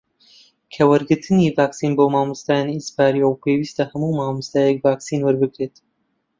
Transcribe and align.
کە 0.73 0.83
وەرگرتنی 0.89 1.53
ڤاکسین 1.57 1.91
بۆ 1.97 2.05
مامۆستایان 2.13 2.67
ئیجبارییە 2.73 3.25
و 3.27 3.39
پێویستە 3.43 3.83
هەموو 3.91 4.17
مامۆستایەک 4.19 4.77
ڤاکسین 4.85 5.21
وەربگرێت 5.23 5.75